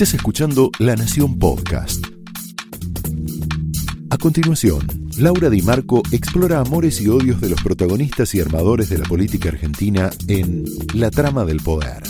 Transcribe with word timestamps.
Estás 0.00 0.14
escuchando 0.14 0.70
La 0.78 0.96
Nación 0.96 1.38
Podcast. 1.38 2.02
A 4.08 4.16
continuación, 4.16 4.80
Laura 5.18 5.50
Di 5.50 5.60
Marco 5.60 6.00
explora 6.10 6.60
amores 6.60 7.02
y 7.02 7.08
odios 7.08 7.38
de 7.42 7.50
los 7.50 7.62
protagonistas 7.62 8.34
y 8.34 8.40
armadores 8.40 8.88
de 8.88 8.96
la 8.96 9.04
política 9.04 9.50
argentina 9.50 10.08
en 10.26 10.64
La 10.94 11.10
Trama 11.10 11.44
del 11.44 11.58
Poder. 11.60 12.02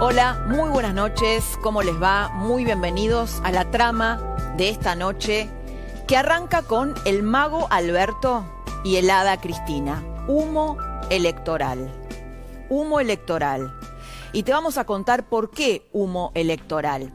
Hola, 0.00 0.46
muy 0.48 0.70
buenas 0.70 0.94
noches, 0.94 1.44
¿cómo 1.60 1.82
les 1.82 2.00
va? 2.00 2.30
Muy 2.30 2.64
bienvenidos 2.64 3.42
a 3.44 3.52
la 3.52 3.70
trama 3.70 4.54
de 4.56 4.70
esta 4.70 4.94
noche 4.94 5.50
que 6.08 6.16
arranca 6.16 6.62
con 6.62 6.94
el 7.04 7.22
mago 7.24 7.66
Alberto 7.70 8.50
y 8.84 8.96
el 8.96 9.10
hada 9.10 9.38
Cristina. 9.38 10.02
Humo 10.28 10.78
electoral. 11.10 11.99
Humo 12.70 13.00
electoral. 13.00 13.74
Y 14.32 14.44
te 14.44 14.52
vamos 14.52 14.78
a 14.78 14.84
contar 14.84 15.28
por 15.28 15.50
qué 15.50 15.86
humo 15.92 16.32
electoral. 16.34 17.12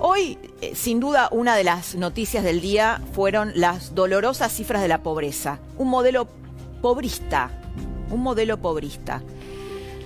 Hoy, 0.00 0.38
eh, 0.60 0.74
sin 0.74 0.98
duda, 0.98 1.28
una 1.30 1.56
de 1.56 1.64
las 1.64 1.94
noticias 1.94 2.42
del 2.42 2.60
día 2.60 3.02
fueron 3.12 3.52
las 3.54 3.94
dolorosas 3.94 4.52
cifras 4.52 4.82
de 4.82 4.88
la 4.88 5.02
pobreza. 5.02 5.60
Un 5.76 5.88
modelo 5.88 6.28
pobrista. 6.80 7.50
Un 8.10 8.22
modelo 8.22 8.58
pobrista. 8.58 9.22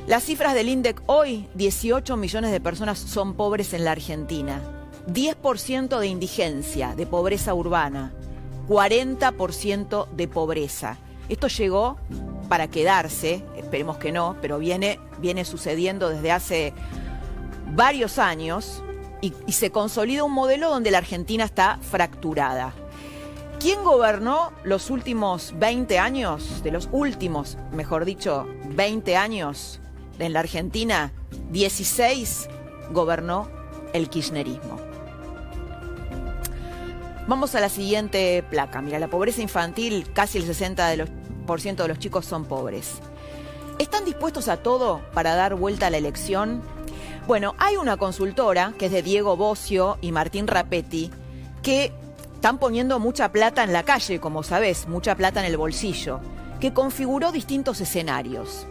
Las 0.07 0.25
cifras 0.25 0.55
del 0.55 0.69
INDEC 0.69 1.01
hoy, 1.07 1.49
18 1.55 2.17
millones 2.17 2.51
de 2.51 2.61
personas 2.61 2.99
son 2.99 3.35
pobres 3.35 3.73
en 3.73 3.85
la 3.85 3.93
Argentina. 3.93 4.61
10% 5.07 5.99
de 5.99 6.07
indigencia, 6.09 6.95
de 6.97 7.07
pobreza 7.07 7.55
urbana. 7.55 8.13
40% 8.69 10.09
de 10.09 10.29
pobreza. 10.29 10.97
Esto 11.29 11.49
llegó 11.49 11.99
para 12.53 12.69
quedarse, 12.69 13.43
esperemos 13.57 13.97
que 13.97 14.13
no, 14.13 14.37
pero 14.43 14.59
viene, 14.59 15.01
viene 15.21 15.47
sucediendo 15.47 16.11
desde 16.11 16.33
hace 16.33 16.75
varios 17.75 18.19
años 18.19 18.83
y, 19.23 19.33
y 19.47 19.53
se 19.53 19.71
consolida 19.71 20.23
un 20.23 20.35
modelo 20.35 20.69
donde 20.69 20.91
la 20.91 20.99
Argentina 20.99 21.45
está 21.45 21.79
fracturada. 21.81 22.75
¿Quién 23.59 23.83
gobernó 23.83 24.53
los 24.65 24.91
últimos 24.91 25.55
20 25.59 25.99
años, 25.99 26.63
de 26.63 26.73
los 26.73 26.91
últimos, 26.93 27.57
mejor 27.73 28.05
dicho, 28.05 28.47
20 28.67 29.17
años 29.17 29.81
en 30.19 30.35
la 30.35 30.41
Argentina? 30.41 31.11
16 31.53 32.51
gobernó 32.91 33.49
el 33.95 34.11
kirchnerismo. 34.11 34.79
Vamos 37.27 37.55
a 37.55 37.61
la 37.61 37.71
siguiente 37.71 38.45
placa. 38.51 38.83
Mira, 38.83 38.99
la 38.99 39.09
pobreza 39.09 39.41
infantil, 39.41 40.13
casi 40.13 40.37
el 40.37 40.45
60% 40.45 40.91
de 40.91 40.97
los, 40.99 41.09
por 41.47 41.61
ciento 41.61 41.83
de 41.83 41.91
los 41.91 41.99
chicos 41.99 42.27
son 42.27 42.45
pobres. 42.45 43.01
¿Están 43.79 44.05
dispuestos 44.05 44.49
a 44.49 44.59
todo 44.59 45.01
para 45.15 45.35
dar 45.35 45.55
vuelta 45.55 45.87
a 45.87 45.91
la 45.91 45.99
elección? 45.99 46.63
Bueno, 47.27 47.55
hay 47.59 47.77
una 47.77 47.97
consultora 47.97 48.75
que 48.79 48.87
es 48.87 48.93
de 48.93 49.03
Diego 49.03 49.37
Bocio 49.37 49.99
y 50.01 50.13
Martín 50.13 50.47
Rapetti 50.47 51.11
que 51.63 51.93
están 52.35 52.59
poniendo 52.59 52.99
mucha 52.99 53.31
plata 53.31 53.63
en 53.63 53.73
la 53.73 53.85
calle, 53.85 54.19
como 54.19 54.43
sabes, 54.43 54.89
mucha 54.89 55.15
plata 55.15 55.41
en 55.41 55.47
el 55.47 55.57
bolsillo, 55.57 56.21
que 56.59 56.73
configuró 56.73 57.31
distintos 57.31 57.81
escenarios. 57.81 58.67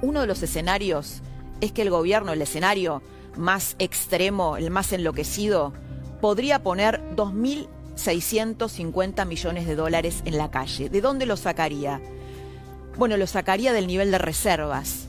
Uno 0.00 0.22
de 0.22 0.26
los 0.26 0.42
escenarios 0.42 1.20
es 1.60 1.72
que 1.72 1.82
el 1.82 1.90
gobierno, 1.90 2.32
el 2.32 2.42
escenario 2.42 3.02
más 3.36 3.76
extremo, 3.78 4.56
el 4.56 4.70
más 4.70 4.92
enloquecido, 4.92 5.72
podría 6.20 6.62
poner 6.62 7.02
2.650 7.96 9.26
millones 9.26 9.66
de 9.66 9.76
dólares 9.76 10.22
en 10.24 10.38
la 10.38 10.50
calle. 10.50 10.88
¿De 10.88 11.00
dónde 11.00 11.26
lo 11.26 11.36
sacaría? 11.36 12.00
Bueno, 12.96 13.16
lo 13.16 13.26
sacaría 13.26 13.72
del 13.72 13.86
nivel 13.86 14.10
de 14.10 14.18
reservas, 14.18 15.08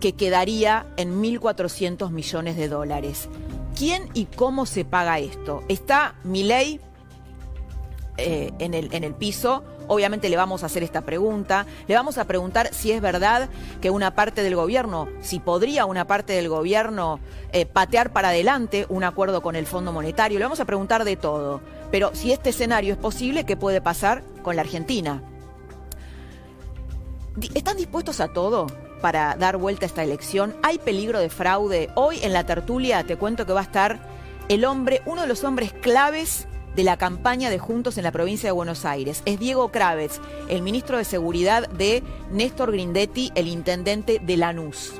que 0.00 0.12
quedaría 0.14 0.86
en 0.96 1.22
1.400 1.22 2.10
millones 2.10 2.56
de 2.56 2.68
dólares. 2.68 3.28
¿Quién 3.76 4.08
y 4.14 4.26
cómo 4.26 4.66
se 4.66 4.84
paga 4.84 5.18
esto? 5.18 5.62
Está 5.68 6.16
mi 6.24 6.42
ley 6.42 6.80
eh, 8.16 8.50
en, 8.58 8.74
el, 8.74 8.92
en 8.92 9.04
el 9.04 9.14
piso. 9.14 9.64
Obviamente 9.92 10.28
le 10.28 10.36
vamos 10.36 10.62
a 10.62 10.66
hacer 10.66 10.84
esta 10.84 11.00
pregunta. 11.00 11.66
Le 11.88 11.96
vamos 11.96 12.16
a 12.16 12.24
preguntar 12.24 12.72
si 12.72 12.92
es 12.92 13.00
verdad 13.00 13.48
que 13.80 13.90
una 13.90 14.14
parte 14.14 14.44
del 14.44 14.54
gobierno, 14.54 15.08
si 15.20 15.40
podría 15.40 15.84
una 15.84 16.06
parte 16.06 16.32
del 16.32 16.48
gobierno 16.48 17.18
eh, 17.50 17.66
patear 17.66 18.12
para 18.12 18.28
adelante 18.28 18.86
un 18.88 19.02
acuerdo 19.02 19.42
con 19.42 19.56
el 19.56 19.66
Fondo 19.66 19.92
Monetario. 19.92 20.38
Le 20.38 20.44
vamos 20.44 20.60
a 20.60 20.64
preguntar 20.64 21.02
de 21.02 21.16
todo. 21.16 21.60
Pero 21.90 22.14
si 22.14 22.30
este 22.30 22.50
escenario 22.50 22.92
es 22.92 23.00
posible, 23.00 23.42
¿qué 23.42 23.56
puede 23.56 23.80
pasar 23.80 24.22
con 24.44 24.54
la 24.54 24.62
Argentina? 24.62 25.24
¿Están 27.56 27.76
dispuestos 27.76 28.20
a 28.20 28.28
todo 28.28 28.68
para 29.02 29.34
dar 29.34 29.56
vuelta 29.56 29.86
a 29.86 29.88
esta 29.88 30.04
elección? 30.04 30.54
¿Hay 30.62 30.78
peligro 30.78 31.18
de 31.18 31.30
fraude? 31.30 31.90
Hoy 31.96 32.20
en 32.22 32.32
la 32.32 32.46
tertulia 32.46 33.02
te 33.02 33.16
cuento 33.16 33.44
que 33.44 33.54
va 33.54 33.60
a 33.60 33.64
estar 33.64 33.98
el 34.48 34.64
hombre, 34.64 35.02
uno 35.04 35.22
de 35.22 35.26
los 35.26 35.42
hombres 35.42 35.72
claves 35.72 36.46
de 36.74 36.84
la 36.84 36.96
campaña 36.96 37.50
de 37.50 37.58
Juntos 37.58 37.98
en 37.98 38.04
la 38.04 38.12
provincia 38.12 38.48
de 38.48 38.52
Buenos 38.52 38.84
Aires. 38.84 39.22
Es 39.24 39.38
Diego 39.38 39.70
Kravetz, 39.70 40.20
el 40.48 40.62
ministro 40.62 40.98
de 40.98 41.04
Seguridad 41.04 41.68
de 41.68 42.02
Néstor 42.30 42.72
Grindetti, 42.72 43.32
el 43.34 43.48
intendente 43.48 44.20
de 44.20 44.36
Lanús. 44.36 44.94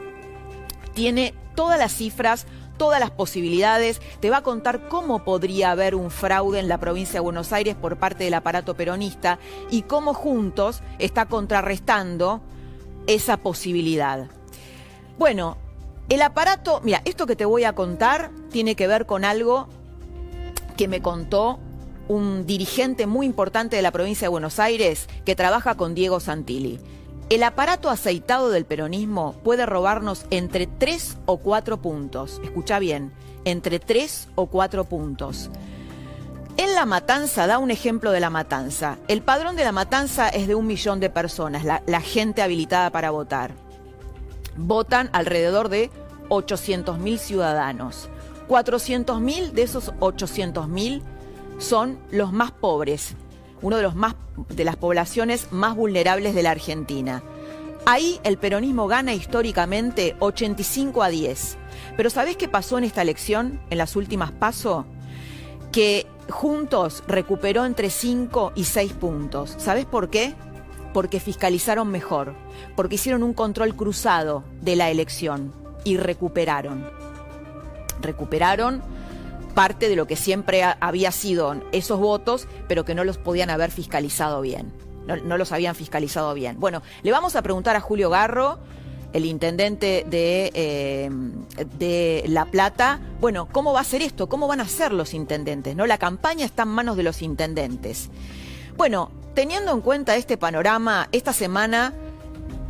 Tiene 0.95 1.35
todas 1.55 1.79
las 1.79 1.93
cifras, 1.93 2.47
todas 2.77 2.99
las 2.99 3.11
posibilidades, 3.11 4.01
te 4.21 4.31
va 4.31 4.39
a 4.39 4.43
contar 4.43 4.89
cómo 4.89 5.23
podría 5.23 5.71
haber 5.71 5.95
un 5.95 6.11
fraude 6.11 6.61
en 6.61 6.69
la 6.69 6.79
provincia 6.79 7.15
de 7.15 7.21
Buenos 7.21 7.53
Aires 7.53 7.75
por 7.75 7.99
parte 7.99 8.25
del 8.25 8.35
aparato 8.35 8.75
peronista 8.75 9.39
y 9.71 9.83
cómo 9.83 10.15
Juntos 10.15 10.83
está 10.99 11.27
contrarrestando 11.27 12.41
esa 13.07 13.37
posibilidad. 13.37 14.29
Bueno, 15.19 15.59
el 16.09 16.23
aparato, 16.23 16.81
mira, 16.83 17.03
esto 17.05 17.27
que 17.27 17.37
te 17.37 17.45
voy 17.45 17.65
a 17.65 17.75
contar 17.75 18.31
tiene 18.51 18.75
que 18.75 18.87
ver 18.87 19.05
con 19.05 19.25
algo 19.25 19.69
que 20.81 20.89
me 20.89 21.03
contó 21.03 21.59
un 22.09 22.47
dirigente 22.47 23.07
muy 23.07 23.27
importante 23.27 23.77
de 23.77 23.83
la 23.83 23.91
provincia 23.91 24.25
de 24.25 24.31
Buenos 24.31 24.59
Aires 24.59 25.11
que 25.27 25.37
trabaja 25.37 25.75
con 25.75 25.95
Diego 25.95 26.21
Santilli. 26.21 26.81
El 27.29 27.43
aparato 27.43 27.91
aceitado 27.91 28.49
del 28.49 28.65
peronismo 28.65 29.35
puede 29.45 29.67
robarnos 29.67 30.25
entre 30.31 30.67
tres 30.67 31.19
o 31.27 31.37
cuatro 31.37 31.83
puntos. 31.83 32.41
Escucha 32.43 32.79
bien, 32.79 33.13
entre 33.45 33.79
tres 33.79 34.29
o 34.37 34.47
cuatro 34.47 34.85
puntos. 34.85 35.51
En 36.57 36.75
La 36.75 36.87
Matanza, 36.87 37.47
da 37.47 37.59
un 37.59 37.71
ejemplo 37.71 38.11
de 38.11 38.21
La 38.21 38.31
Matanza. 38.31 38.97
El 39.07 39.21
padrón 39.21 39.57
de 39.57 39.65
La 39.65 39.73
Matanza 39.73 40.31
es 40.31 40.49
de 40.49 40.55
un 40.55 40.67
millón 40.67 40.99
de 40.99 41.11
personas, 41.11 41.63
la, 41.63 41.83
la 41.87 42.01
gente 42.01 42.41
habilitada 42.41 42.89
para 42.89 43.11
votar. 43.11 43.53
Votan 44.57 45.11
alrededor 45.13 45.69
de 45.69 45.91
800.000 46.31 47.19
ciudadanos. 47.19 48.09
400.000 48.51 49.53
de 49.53 49.63
esos 49.63 49.93
800.000 50.01 51.03
son 51.59 52.01
los 52.11 52.33
más 52.33 52.51
pobres, 52.51 53.15
uno 53.63 53.77
de 53.77 53.85
los 53.85 53.95
más 53.95 54.17
de 54.49 54.65
las 54.65 54.75
poblaciones 54.75 55.53
más 55.53 55.77
vulnerables 55.77 56.35
de 56.35 56.43
la 56.43 56.51
Argentina. 56.51 57.23
Ahí 57.87 58.19
el 58.25 58.39
peronismo 58.39 58.89
gana 58.89 59.15
históricamente 59.15 60.17
85 60.19 61.03
a 61.03 61.11
10. 61.11 61.59
Pero 61.97 62.11
¿sabés 62.11 62.37
qué 62.37 62.49
pasó 62.49 62.77
en 62.77 62.85
esta 62.85 63.03
elección, 63.03 63.61
en 63.71 63.79
las 63.79 63.95
últimas 63.95 64.33
pasos? 64.33 64.85
Que 65.71 66.07
Juntos 66.29 67.05
recuperó 67.07 67.65
entre 67.65 67.89
5 67.89 68.53
y 68.57 68.65
6 68.65 68.93
puntos. 68.95 69.55
¿Sabés 69.59 69.87
por 69.87 70.11
qué? 70.11 70.35
Porque 70.93 71.21
fiscalizaron 71.21 71.89
mejor, 71.89 72.35
porque 72.75 72.97
hicieron 72.97 73.23
un 73.23 73.33
control 73.33 73.77
cruzado 73.77 74.43
de 74.61 74.75
la 74.75 74.91
elección 74.91 75.53
y 75.85 75.99
recuperaron 75.99 77.10
recuperaron 78.01 78.83
parte 79.55 79.89
de 79.89 79.97
lo 79.97 80.07
que 80.07 80.17
siempre 80.17 80.63
había 80.63 81.13
sido 81.13 81.61
esos 81.73 81.99
votos, 81.99 82.47
pero 82.69 82.85
que 82.85 82.95
no 82.95 83.05
los 83.05 83.19
podían 83.19 83.51
haber 83.51 83.71
fiscalizado 83.71 84.41
bien. 84.41 84.73
No, 85.07 85.39
los 85.39 85.51
habían 85.51 85.75
fiscalizado 85.75 86.35
bien. 86.35 86.61
Bueno, 86.61 86.83
le 87.03 87.11
vamos 87.11 87.35
a 87.35 87.43
preguntar 87.43 87.75
a 87.75 87.81
Julio 87.81 88.11
Garro, 88.11 88.59
el 89.13 89.25
intendente 89.25 90.05
de, 90.09 90.53
eh, 90.55 91.11
de 91.79 92.23
La 92.29 92.45
Plata, 92.45 93.01
bueno, 93.21 93.49
¿cómo 93.51 93.73
va 93.73 93.81
a 93.81 93.85
ser 93.85 94.03
esto? 94.03 94.29
¿Cómo 94.29 94.47
van 94.47 94.61
a 94.61 94.69
ser 94.69 94.93
los 94.93 95.15
intendentes? 95.15 95.75
¿No? 95.75 95.87
La 95.87 95.99
campaña 95.99 96.47
está 96.47 96.63
en 96.63 96.69
manos 96.69 96.97
de 96.97 97.03
los 97.03 97.21
intendentes. 97.23 98.09
Bueno, 98.77 99.11
teniendo 99.35 99.73
en 99.73 99.81
cuenta 99.81 100.15
este 100.15 100.37
panorama, 100.37 101.09
esta 101.11 101.33
semana 101.33 101.93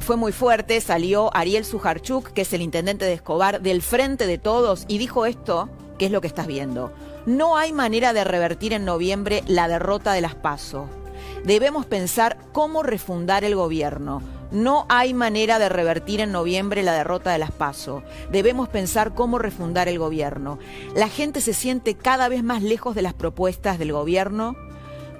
fue 0.00 0.16
muy 0.16 0.32
fuerte, 0.32 0.80
salió 0.80 1.30
Ariel 1.36 1.64
Sujarchuk, 1.64 2.32
que 2.32 2.42
es 2.42 2.52
el 2.52 2.62
intendente 2.62 3.04
de 3.04 3.12
Escobar, 3.12 3.60
del 3.60 3.82
frente 3.82 4.26
de 4.26 4.38
todos, 4.38 4.84
y 4.88 4.98
dijo 4.98 5.26
esto, 5.26 5.68
que 5.98 6.06
es 6.06 6.12
lo 6.12 6.20
que 6.20 6.26
estás 6.26 6.46
viendo. 6.46 6.92
No 7.26 7.56
hay 7.56 7.72
manera 7.72 8.12
de 8.12 8.24
revertir 8.24 8.72
en 8.72 8.84
noviembre 8.84 9.44
la 9.46 9.68
derrota 9.68 10.12
de 10.12 10.22
las 10.22 10.34
PASO. 10.34 10.88
Debemos 11.44 11.86
pensar 11.86 12.38
cómo 12.52 12.82
refundar 12.82 13.44
el 13.44 13.54
gobierno. 13.54 14.22
No 14.50 14.86
hay 14.88 15.14
manera 15.14 15.58
de 15.58 15.68
revertir 15.68 16.20
en 16.20 16.32
noviembre 16.32 16.82
la 16.82 16.92
derrota 16.92 17.30
de 17.30 17.38
las 17.38 17.52
PASO. 17.52 18.02
Debemos 18.32 18.68
pensar 18.68 19.14
cómo 19.14 19.38
refundar 19.38 19.86
el 19.88 19.98
gobierno. 19.98 20.58
La 20.94 21.08
gente 21.08 21.40
se 21.40 21.54
siente 21.54 21.94
cada 21.94 22.28
vez 22.28 22.42
más 22.42 22.62
lejos 22.62 22.94
de 22.94 23.02
las 23.02 23.14
propuestas 23.14 23.78
del 23.78 23.92
gobierno 23.92 24.56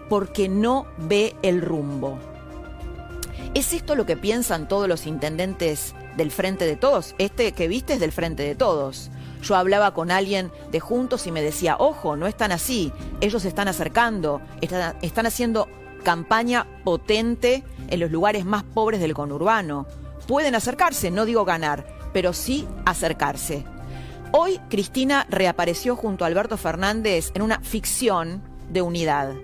porque 0.08 0.48
no 0.48 0.86
ve 0.98 1.36
el 1.42 1.60
rumbo. 1.60 2.18
¿Es 3.52 3.72
esto 3.72 3.96
lo 3.96 4.06
que 4.06 4.16
piensan 4.16 4.68
todos 4.68 4.86
los 4.88 5.08
intendentes 5.08 5.96
del 6.16 6.30
Frente 6.30 6.66
de 6.66 6.76
Todos? 6.76 7.16
Este 7.18 7.50
que 7.50 7.66
viste 7.66 7.94
es 7.94 8.00
del 8.00 8.12
Frente 8.12 8.44
de 8.44 8.54
Todos. 8.54 9.10
Yo 9.42 9.56
hablaba 9.56 9.92
con 9.92 10.12
alguien 10.12 10.52
de 10.70 10.78
Juntos 10.78 11.26
y 11.26 11.32
me 11.32 11.42
decía, 11.42 11.74
ojo, 11.76 12.14
no 12.14 12.28
están 12.28 12.52
así, 12.52 12.92
ellos 13.20 13.42
se 13.42 13.48
están 13.48 13.66
acercando, 13.66 14.40
están, 14.60 14.96
están 15.02 15.26
haciendo 15.26 15.68
campaña 16.04 16.68
potente 16.84 17.64
en 17.88 17.98
los 17.98 18.12
lugares 18.12 18.44
más 18.44 18.62
pobres 18.62 19.00
del 19.00 19.14
conurbano. 19.14 19.86
Pueden 20.28 20.54
acercarse, 20.54 21.10
no 21.10 21.24
digo 21.24 21.44
ganar, 21.44 21.84
pero 22.12 22.32
sí 22.32 22.68
acercarse. 22.84 23.64
Hoy 24.30 24.60
Cristina 24.68 25.26
reapareció 25.28 25.96
junto 25.96 26.22
a 26.22 26.28
Alberto 26.28 26.56
Fernández 26.56 27.32
en 27.34 27.42
una 27.42 27.58
ficción 27.62 28.42
de 28.68 28.80
unidad. 28.80 29.34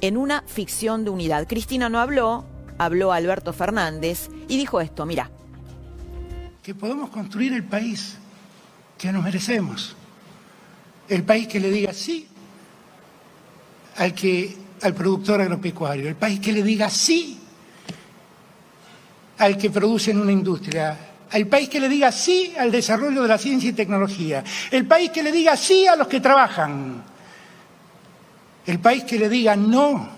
En 0.00 0.16
una 0.16 0.42
ficción 0.46 1.04
de 1.04 1.10
unidad. 1.10 1.46
Cristina 1.46 1.88
no 1.88 2.00
habló, 2.00 2.44
habló 2.78 3.12
Alberto 3.12 3.52
Fernández 3.52 4.30
y 4.48 4.56
dijo 4.56 4.80
esto, 4.80 5.04
mira. 5.04 5.30
Que 6.62 6.74
podemos 6.74 7.10
construir 7.10 7.52
el 7.52 7.64
país 7.64 8.16
que 8.96 9.12
nos 9.12 9.22
merecemos. 9.22 9.96
El 11.08 11.24
país 11.24 11.48
que 11.48 11.60
le 11.60 11.70
diga 11.70 11.92
sí 11.92 12.28
al, 13.96 14.14
que, 14.14 14.56
al 14.82 14.94
productor 14.94 15.40
agropecuario. 15.40 16.08
El 16.08 16.16
país 16.16 16.40
que 16.40 16.52
le 16.52 16.62
diga 16.62 16.88
sí 16.88 17.38
al 19.38 19.56
que 19.56 19.70
produce 19.70 20.10
en 20.10 20.20
una 20.20 20.32
industria. 20.32 20.96
El 21.32 21.46
país 21.46 21.68
que 21.68 21.80
le 21.80 21.88
diga 21.88 22.10
sí 22.12 22.54
al 22.58 22.70
desarrollo 22.70 23.22
de 23.22 23.28
la 23.28 23.38
ciencia 23.38 23.70
y 23.70 23.72
tecnología. 23.72 24.44
El 24.70 24.86
país 24.86 25.10
que 25.10 25.22
le 25.22 25.32
diga 25.32 25.56
sí 25.56 25.86
a 25.86 25.96
los 25.96 26.06
que 26.06 26.20
trabajan. 26.20 27.02
El 28.66 28.78
país 28.80 29.04
que 29.04 29.18
le 29.18 29.28
diga 29.28 29.56
no 29.56 30.17